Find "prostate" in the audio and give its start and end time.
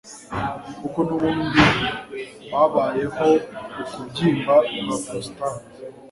5.03-5.63